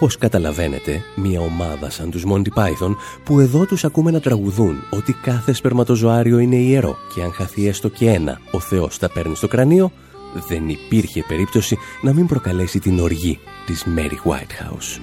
[0.00, 5.12] Όπως καταλαβαίνετε, μια ομάδα σαν τους Monty Python που εδώ τους ακούμε να τραγουδούν ότι
[5.12, 9.48] κάθε σπερματοζωάριο είναι ιερό και αν χαθεί έστω και ένα, ο Θεός τα παίρνει στο
[9.48, 9.92] κρανίο,
[10.48, 15.00] δεν υπήρχε περίπτωση να μην προκαλέσει την οργή της Mary Whitehouse.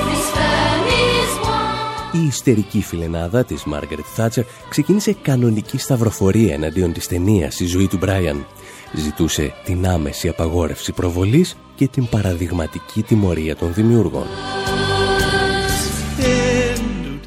[0.00, 2.22] every sperm is one.
[2.22, 7.96] Η ιστερική φιλενάδα της Μάργαρετ Θάτσερ ξεκίνησε κανονική σταυροφορία εναντίον της ταινίας «Η ζωή του
[7.96, 8.46] Μπράιαν».
[8.94, 14.26] Ζητούσε την άμεση απαγόρευση προβολής και την παραδειγματική τιμωρία των δημιούργων.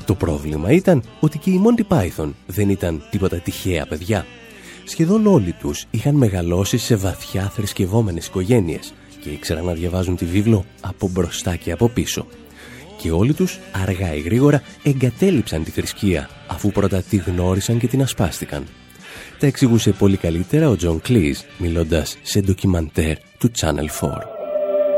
[0.05, 4.25] Το πρόβλημα ήταν ότι και οι Monty Python δεν ήταν τίποτα τυχαία παιδιά.
[4.85, 10.65] Σχεδόν όλοι τους είχαν μεγαλώσει σε βαθιά θρησκευόμενες οικογένειες και ήξεραν να διαβάζουν τη βίβλο
[10.81, 12.25] από μπροστά και από πίσω.
[12.97, 18.01] Και όλοι τους, αργά ή γρήγορα, εγκατέλειψαν τη θρησκεία, αφού πρώτα τη γνώρισαν και την
[18.01, 18.63] ασπάστηκαν.
[19.43, 24.09] Τα εξηγούσε πολύ καλύτερα ο Τζον Cleese, μιλώντας σε ντοκιμαντέρ του Channel 4.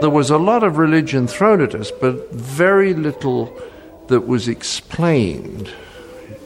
[0.01, 3.49] There was a lot of religion thrown at us, but very little
[4.07, 5.67] that was explained.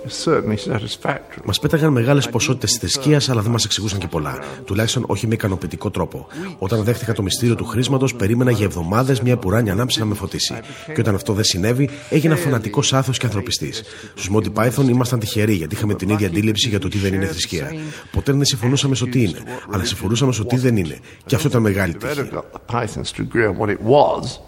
[0.09, 1.41] Certainly satisfactory.
[1.43, 4.39] Μας πέταγαν μεγάλες ποσότητες θρησκείας, αλλά δεν μας εξηγούσαν και πολλά.
[4.65, 6.27] Τουλάχιστον όχι με ικανοποιητικό τρόπο.
[6.57, 10.53] Όταν δέχτηκα το μυστήριο του χρίσματος, περίμενα για εβδομάδες μια επουράνια λάμψη να με φωτίσει.
[10.85, 13.83] Και όταν αυτό δεν συνέβη, έγινα φανατικός άθεος και ανθρωπιστής.
[14.09, 17.25] Στους Monty Python ήμασταν τυχεροί, γιατί είχαμε την ίδια αντίληψη για το τι δεν είναι
[17.25, 17.73] θρησκεία.
[18.11, 19.39] Ποτέ δεν συμφωνούσαμε στο τι είναι,
[19.71, 20.97] αλλά συμφωνούσαμε στο τι δεν είναι.
[21.25, 22.13] Και αυτό ήταν μεγάλη τύχη.
[22.13, 24.39] Better got the Pythons to agree on what it was,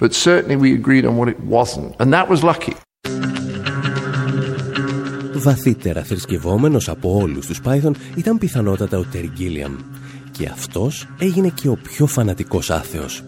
[0.00, 1.90] but certainly we agreed on what it wasn't.
[2.00, 2.74] And that was lucky.
[5.38, 9.76] Βαθύτερα θρησκευόμενος από όλους τους Python ήταν πιθανότατα ο Terry Gilliam.
[10.30, 13.22] Και αυτός έγινε και ο πιο φανατικός άθεος.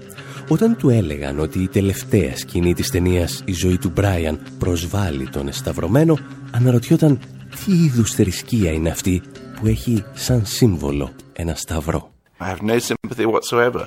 [0.48, 5.48] Όταν του έλεγαν ότι η τελευταία σκηνή της ταινίας «Η ζωή του Μπράιαν» προσβάλλει τον
[5.48, 6.18] εσταυρωμένο,
[6.50, 7.18] αναρωτιόταν
[7.64, 9.22] τι είδους θρησκεία είναι αυτή
[9.60, 12.12] που έχει σαν σύμβολο ένα σταυρό.
[12.40, 13.86] I have no sympathy whatsoever.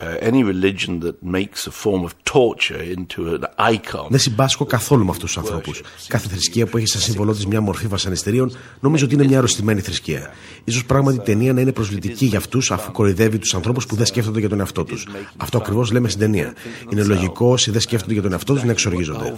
[0.00, 3.42] Uh, any religion that makes a form of torture into an
[3.74, 4.06] icon.
[4.08, 5.82] Δεν συμπάσχω καθόλου με αυτούς τους ανθρώπους.
[6.06, 9.80] Κάθε θρησκεία που έχει σαν σύμβολό της μια μορφή βασανιστήριων νομίζω ότι είναι μια αρρωστημένη
[9.80, 10.34] θρησκεία.
[10.70, 14.06] σω πράγματι η ταινία να είναι προσβλητική για αυτούς αφού κοροϊδεύει τους ανθρώπους που δεν
[14.06, 15.06] σκέφτονται για τον εαυτό τους.
[15.36, 16.54] Αυτό ακριβώς λέμε στην ταινία.
[16.92, 19.34] Είναι λογικό όσοι δεν σκέφτονται για τον εαυτό τους να εξοργίζονται.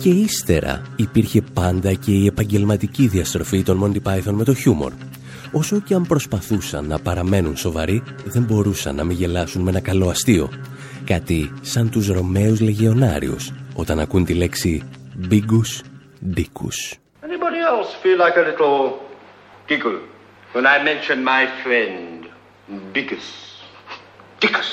[0.00, 4.92] Και ύστερα υπήρχε πάντα και η επαγγελματική διαστροφή των Monty Python με το χιούμορ.
[5.52, 10.08] Όσο και αν προσπαθούσαν να παραμένουν σοβαροί, δεν μπορούσαν να μην γελάσουν με ένα καλό
[10.08, 10.50] αστείο.
[11.04, 14.82] Κάτι σαν τους Ρωμαίους Λεγεωνάριους, όταν ακούν τη λέξη
[15.16, 15.82] «μπίγκους
[16.26, 16.94] ντίκους».
[17.22, 18.98] Anybody else feel like a little
[19.68, 19.98] giggle
[20.54, 22.20] when I mention my friend
[22.94, 23.26] Bickus?
[24.40, 24.70] Dickus.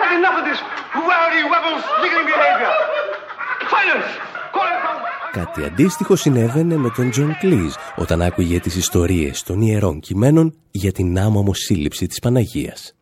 [0.00, 0.73] Had enough of this
[1.10, 2.72] rowdy rebel sniggering behavior.
[3.72, 4.08] Silence!
[4.54, 4.96] Call yourselves...
[5.32, 10.92] Κάτι αντίστοιχο συνέβαινε με τον Τζον Κλίζ όταν άκουγε τις ιστορίες των ιερών κειμένων για
[10.92, 12.94] την άμωμο σύλληψη της Παναγίας.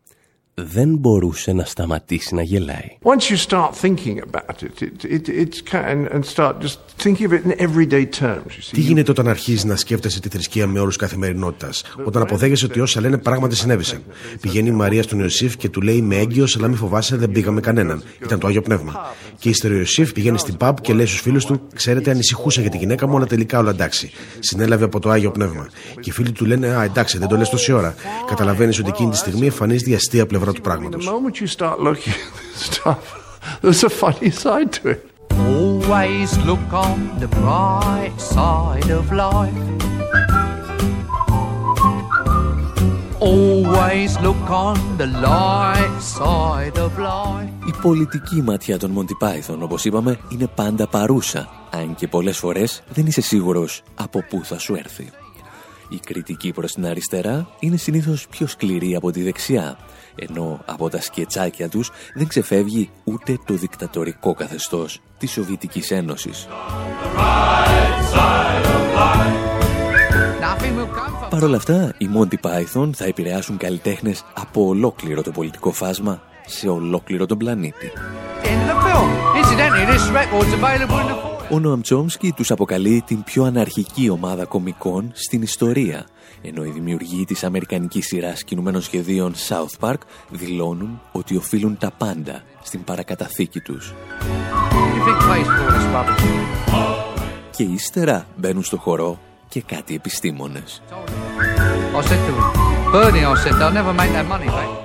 [0.55, 2.97] Δεν μπορούσε να σταματήσει να γελάει.
[3.01, 7.25] Once you start thinking about it, it, it it's kind and, and start just thinking
[7.27, 8.45] of it in everyday terms.
[8.45, 8.71] You see.
[8.71, 13.01] Τι γίνεται όταν αρχίζεις να σκέφτεσαι τη θρησκεία με όρους καθημερινότητας, όταν αποδέχεσαι ότι όσα
[13.01, 14.01] λένε πράγματι συνέβησαν.
[14.41, 17.59] Πηγαίνει η Μαρία στον Ιωσήφ και του λέει Είμαι έγκυος, αλλά μην φοβάσαι, δεν πήγαμε
[17.59, 18.03] κανέναν.
[18.23, 19.15] Ήταν το άγιο πνεύμα.
[19.39, 22.69] Και ύστερα ο Ιωσήφ πηγαίνει στην pub και λέει στους φίλους του Ξέρετε, ανησυχούσα για
[22.69, 24.11] τη γυναίκα μου, αλλά τελικά όλα εντάξει.
[24.39, 25.67] Συνέλαβε από το άγιο πνεύμα.
[25.99, 27.95] Και οι φίλοι του λένε Α, εντάξει, δεν το λες τόση ώρα.
[28.27, 30.42] Καταλαβαίνεις ότι εκείνη τη στιγμή εμφανίζεται η αστεία πλευρά
[47.67, 53.05] η πολιτική ματιά των Μοντιπάτων, όπως είπαμε, είναι πάντα παρούσα, αν και πολλές φορές δεν
[53.05, 55.22] είσαι σίγουρος από πού θα σου έρθει.
[55.89, 59.77] Η κριτική προς την αριστερά είναι συνήθως πιο σκληρή από τη δεξιά,
[60.15, 66.47] ενώ από τα σκετσάκια τους δεν ξεφεύγει ούτε το δικτατορικό καθεστώς της Σοβιετικής Ένωσης.
[71.29, 76.69] Παρ' όλα αυτά, οι Monty Python θα επηρεάσουν καλλιτέχνες από ολόκληρο το πολιτικό φάσμα σε
[76.69, 77.91] ολόκληρο τον πλανήτη.
[81.51, 86.07] Ο Νοαμ Τσόμσκι τους αποκαλεί την πιο αναρχική ομάδα κομικών στην ιστορία,
[86.41, 89.97] ενώ οι δημιουργοί της αμερικανικής σειράς κινουμένων σχεδίων South Park
[90.29, 93.93] δηλώνουν ότι οφείλουν τα πάντα στην παρακαταθήκη τους.
[97.55, 99.19] Και ύστερα μπαίνουν στο χορό
[99.53, 100.81] και κάτι επιστήμονες.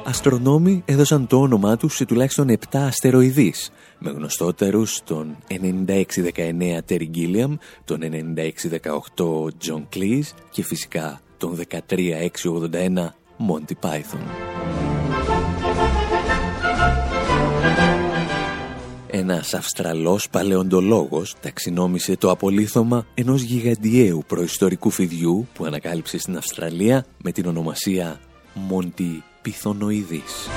[0.04, 7.56] Αστρονόμοι έδωσαν το όνομά τους σε τουλάχιστον 7 αστεροειδείς, με γνωστότερους τον 9619 Terry Gilliam,
[7.84, 13.14] τον 9618 John Cleese και φυσικά τον 13681
[13.48, 14.22] Monty Python.
[19.10, 27.32] Ένας Αυστραλός παλαιοντολόγος ταξινόμησε το απολύθωμα ενός γιγαντιαίου προϊστορικού φιδιού που ανακάλυψε στην Αυστραλία με
[27.32, 28.20] την ονομασία
[28.70, 30.50] Monty Pythonoidis.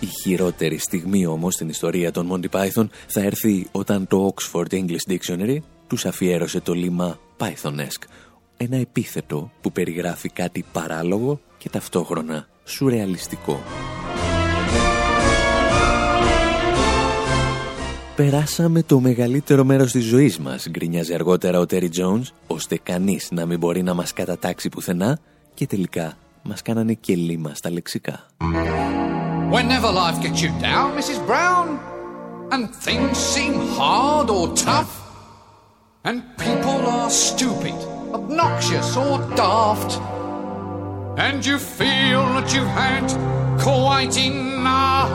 [0.00, 5.12] Η χειρότερη στιγμή όμως στην ιστορία των Monty Python θα έρθει όταν το Oxford English
[5.12, 5.56] Dictionary
[5.86, 8.06] τους αφιέρωσε το λίμα Pythonesque,
[8.56, 13.62] ένα επίθετο που περιγράφει κάτι παράλογο και ταυτόχρονα σουρεαλιστικό.
[18.16, 23.46] Περάσαμε το μεγαλύτερο μέρος της ζωής μας, γκρινιάζει αργότερα ο Τέρι Τζόουνς, ώστε κανείς να
[23.46, 25.18] μην μπορεί να μας κατατάξει πουθενά
[25.54, 26.12] και τελικά
[26.42, 28.26] μας κάνανε και λίμα στα λεξικά.
[29.52, 31.18] Whenever life gets you down, Mrs.
[31.30, 31.66] Brown,
[32.54, 34.92] and things seem hard or tough,
[36.08, 37.78] and people are stupid,
[38.18, 39.90] obnoxious or daft,
[41.16, 43.06] and you feel that you've had
[43.58, 45.12] quite enough.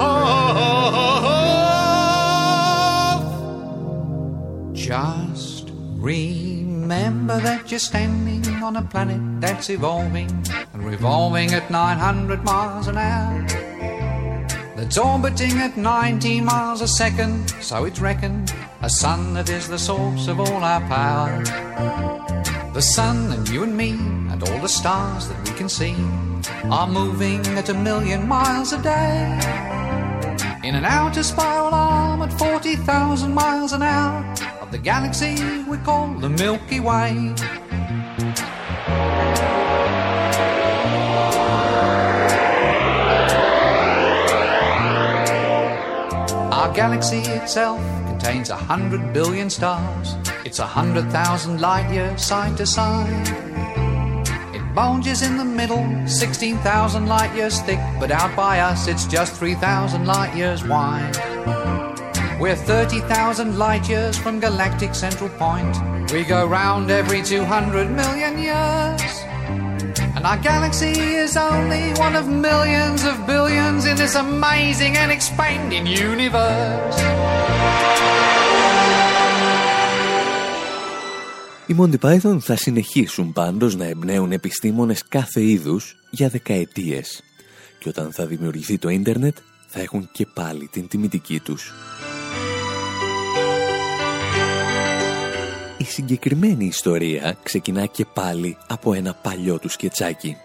[4.73, 10.29] Just remember that you're standing on a planet that's evolving
[10.73, 13.45] and revolving at 900 miles an hour.
[14.75, 19.77] That's orbiting at 19 miles a second, so it's reckoned a sun that is the
[19.77, 21.43] source of all our power.
[22.73, 25.95] The sun and you and me and all the stars that we can see
[26.71, 29.39] are moving at a million miles a day.
[30.63, 34.23] In an outer spiral arm at 40,000 miles an hour
[34.61, 37.33] of the galaxy we call the Milky Way.
[46.51, 50.15] Our galaxy itself contains a hundred billion stars.
[50.45, 53.50] It's a hundred thousand light years side to side.
[54.73, 60.05] Bulges in the middle, 16,000 light years thick, but out by us it's just 3,000
[60.05, 61.17] light years wide.
[62.39, 66.11] We're 30,000 light years from galactic central point.
[66.13, 69.01] We go round every 200 million years.
[70.15, 75.85] And our galaxy is only one of millions of billions in this amazing and expanding
[75.85, 76.95] universe.
[81.71, 87.23] Οι Monty Python θα συνεχίσουν πάντως να εμπνέουν επιστήμονες κάθε είδους για δεκαετίες.
[87.79, 91.73] Και όταν θα δημιουργηθεί το ίντερνετ θα έχουν και πάλι την τιμητική τους.
[95.77, 100.37] Η συγκεκριμένη ιστορία ξεκινά και πάλι από ένα παλιό του σκετσάκι.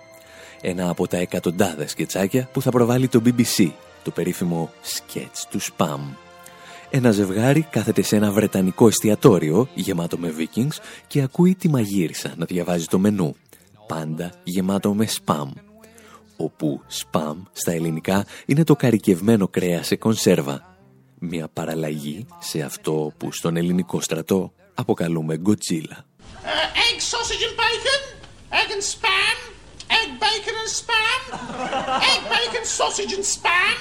[0.60, 3.70] Ένα από τα εκατοντάδες σκετσάκια που θα προβάλλει το BBC,
[4.02, 6.25] το περίφημο σκέτς του Spam.
[6.90, 10.76] Ένα ζευγάρι κάθεται σε ένα βρετανικό εστιατόριο γεμάτο με Vikings
[11.06, 13.36] και ακούει τη μαγείρισα να διαβάζει το μενού.
[13.86, 15.48] Πάντα γεμάτο με spam.
[16.36, 20.76] Όπου spam στα ελληνικά είναι το καρικευμένο κρέας σε κονσέρβα.
[21.18, 26.04] Μια παραλλαγή σε αυτό που στον ελληνικό στρατό αποκαλούμε γκοτσίλα.
[26.44, 26.48] Uh,
[26.86, 28.02] egg, sausage and bacon,
[28.60, 29.36] egg and spam,
[29.98, 31.20] egg, bacon and spam,
[32.10, 33.76] egg, bacon, sausage and spam,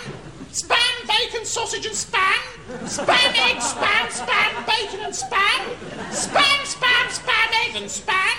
[0.55, 2.41] spam, bacon, sausage and spam,
[2.87, 5.61] spam, egg, spam, spam, bacon and spam,
[6.11, 8.37] spam, spam, spam, egg and spam,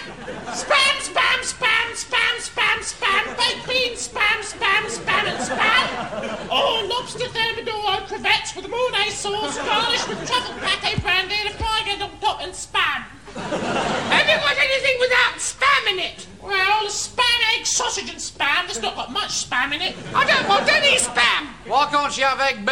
[0.62, 4.65] spam, spam, spam, spam, spam, spam, baked beans, spam, spam, spam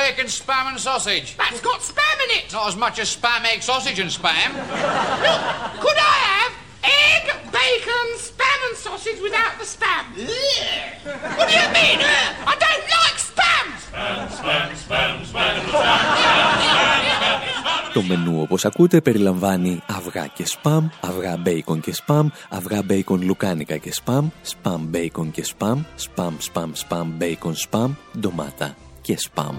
[0.04, 1.28] bacon, spam and sausage?
[1.42, 2.44] That's got spam in it.
[2.52, 4.50] Not as much as spam, egg, sausage and spam.
[5.26, 5.42] Look,
[5.84, 6.52] could I have
[7.04, 7.24] egg,
[7.58, 10.04] bacon, spam and sausage without the spam?
[11.36, 11.98] What do you mean?
[12.12, 12.52] ugh?
[12.52, 13.66] I don't like spam.
[17.92, 23.76] Το μενού όπως ακούτε περιλαμβάνει αυγά και σπαμ, αυγά μπέικον και σπαμ, αυγά μπέικον λουκάνικα
[23.76, 28.74] και σπαμ, σπαμ μπέικον και σπαμ, σπαμ σπαμ σπαμ μπέικον σπαμ, ντομάτα
[29.04, 29.56] και σπαμ.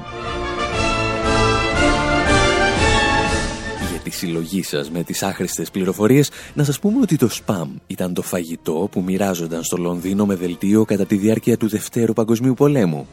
[3.92, 8.14] Για τη συλλογή σας με τις άχρηστες πληροφορίες, να σας πούμε ότι το σπαμ ήταν
[8.14, 13.08] το φαγητό που μοιράζονταν στο Λονδίνο με δελτίο κατά τη διάρκεια του Δευτέρου Παγκοσμίου Πολέμου.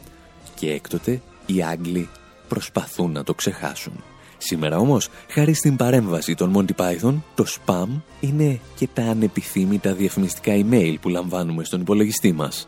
[0.55, 2.09] Και έκτοτε οι Άγγλοι
[2.47, 4.03] προσπαθούν να το ξεχάσουν.
[4.37, 7.87] Σήμερα όμως, χάρη στην παρέμβαση των Monty Python, το spam
[8.19, 12.67] είναι και τα ανεπιθύμητα διαφημιστικά email που λαμβάνουμε στον υπολογιστή μας.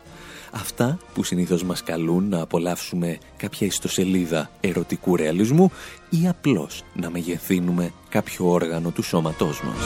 [0.56, 5.70] Αυτά που συνήθως μας καλούν να απολαύσουμε κάποια ιστοσελίδα ερωτικού ρεαλισμού
[6.10, 9.76] ή απλώς να μεγεθύνουμε κάποιο όργανο του σώματός μας.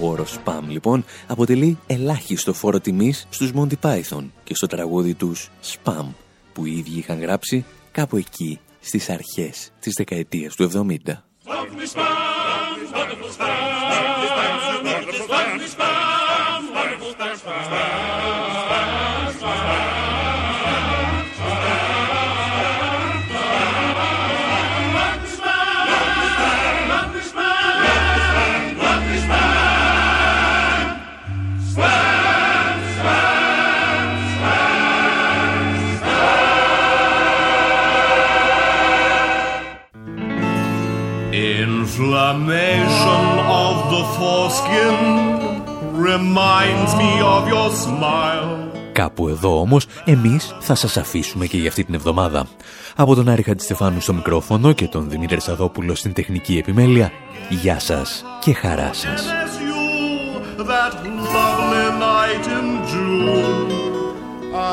[0.00, 5.50] Ο όρος spam λοιπόν αποτελεί ελάχιστο φόρο τιμής στους Monty Python και στο τραγούδι τους
[5.62, 6.06] Spam
[6.52, 10.96] που οι ίδιοι είχαν γράψει κάπου εκεί στις αρχές της δεκαετίας του 70.
[42.24, 43.24] Inflammation
[43.64, 44.96] of the foreskin
[46.08, 48.70] reminds me of your smile.
[48.92, 52.46] Κάπου εδώ όμως εμείς θα σας αφήσουμε και για αυτή την εβδομάδα.
[52.96, 57.12] Από τον Άρη Χατζηστεφάνου στο μικρόφωνο και τον Δημήτρη Σαδόπουλο στην τεχνική επιμέλεια,
[57.48, 59.22] γεια σας και χαρά σας.
[59.22, 60.94] As you, that
[61.36, 63.70] lovely night in June,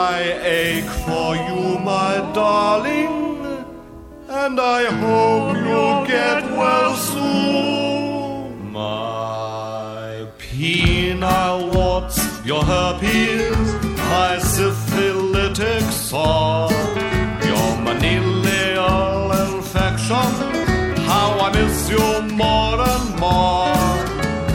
[0.09, 0.17] I
[0.63, 3.30] ache for you, my darling,
[4.33, 8.71] and I hope you'll get well soon.
[8.71, 16.71] My penile warts, your herpes, my syphilitic sore,
[17.49, 20.31] your manilial infection,
[21.11, 22.07] how I miss you
[22.43, 23.75] more and more.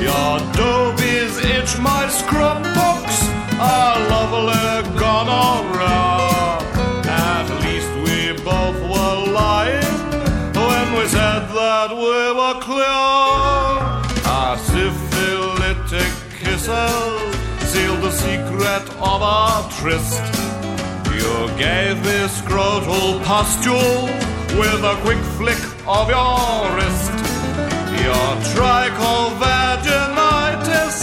[0.01, 3.19] Your dobies itch my scrub books,
[3.61, 6.16] our lovely gonorrhea.
[12.07, 13.03] We were clear.
[14.37, 17.15] Our syphilitic kisses
[17.71, 20.23] sealed the secret of our tryst.
[21.19, 24.03] You gave me scrotal pustule
[24.61, 26.41] with a quick flick of your
[26.77, 27.15] wrist.
[28.05, 30.99] Your trichomvaginitis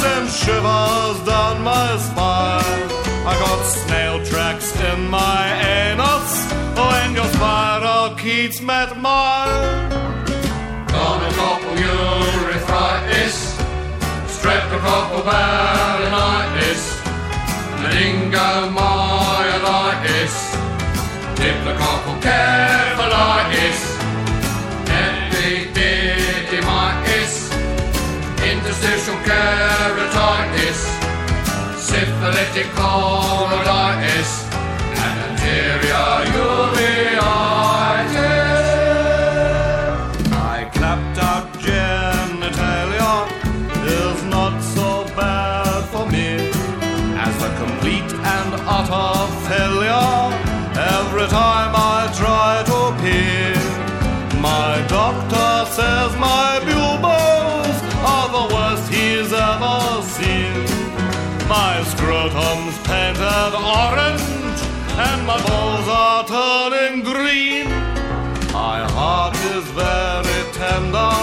[0.00, 2.88] sent shivers down my spine.
[3.30, 5.44] I got snail tracks in my
[5.80, 6.30] anus
[6.76, 10.13] when your spirochetes met mine.
[11.34, 13.58] Gonococcal urethritis,
[14.28, 16.82] streptococcal balanitis,
[17.82, 20.34] meningomyelitis,
[21.34, 23.80] diplococcal cephalitis,
[24.86, 27.32] epididymitis,
[28.52, 30.78] interstitial keratitis,
[31.78, 34.30] syphilitic choroiditis,
[35.02, 37.43] and anterior uveitis.
[49.48, 50.18] Failure
[50.96, 53.54] every time I try to pee.
[54.40, 57.76] My doctor says my pupils
[58.12, 59.78] are the worst he's ever
[60.16, 60.64] seen.
[61.48, 64.60] My scrotum's painted orange
[65.06, 67.68] and my balls are turning green.
[68.52, 71.14] My heart is very tender,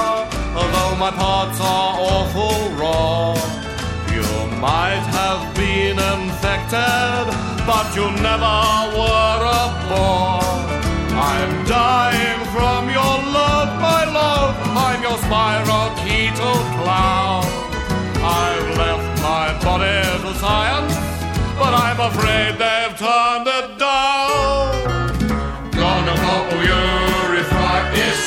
[0.60, 3.61] although my parts are awful raw
[4.62, 7.26] might have been infected,
[7.66, 8.58] but you never
[8.94, 10.62] were a bore.
[11.18, 14.54] I'm dying from your love, my love.
[14.86, 17.44] I'm your spirochetal clown.
[18.22, 20.96] I've left my body to science,
[21.58, 24.70] but I'm afraid they've turned it down.
[25.74, 26.94] Gonna couple your
[27.34, 28.22] refractis,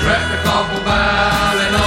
[0.00, 1.85] strep the couple ball